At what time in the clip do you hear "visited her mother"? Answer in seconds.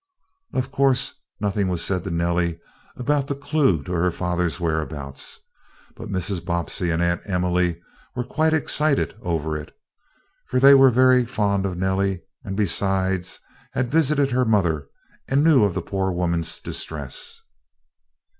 13.91-14.87